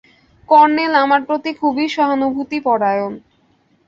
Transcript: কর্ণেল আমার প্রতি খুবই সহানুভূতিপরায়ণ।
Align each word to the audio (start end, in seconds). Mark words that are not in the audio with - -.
কর্ণেল 0.49 0.93
আমার 0.95 1.21
প্রতি 1.27 1.51
খুবই 1.53 1.85
সহানুভূতিপরায়ণ। 1.89 3.13